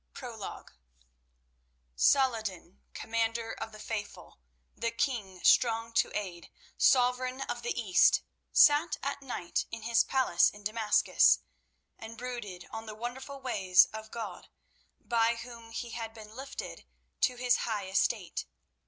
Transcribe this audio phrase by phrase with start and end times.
[0.15, 0.65] PROLOGUE
[1.95, 4.39] Salah ed din, Commander of the Faithful,
[4.75, 10.49] the king Strong to Aid, Sovereign of the East, sat at night in his palace
[10.55, 11.41] at Damascus
[11.99, 14.49] and brooded on the wonderful ways of God,
[14.99, 16.87] by Whom he had been lifted
[17.19, 18.47] to his high estate.